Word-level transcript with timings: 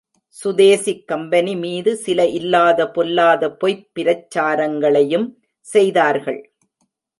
சுதேசிக் 0.43 1.07
company 1.07 1.55
மீது 1.55 1.95
சில 1.95 2.25
இல்லாத 2.27 2.89
பொல்லாத 2.91 3.51
பொய்ப் 3.51 3.87
பிரச்சாரங்களையும் 3.99 5.27
செய்தார்கள். 5.59 6.41